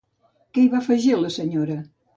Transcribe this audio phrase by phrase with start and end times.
[0.57, 1.79] Què hi va afegir la senyora?